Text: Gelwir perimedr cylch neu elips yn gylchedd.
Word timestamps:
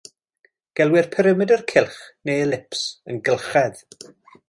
Gelwir 0.79 1.09
perimedr 1.17 1.63
cylch 1.73 2.01
neu 2.31 2.43
elips 2.49 2.85
yn 3.11 3.25
gylchedd. 3.29 3.89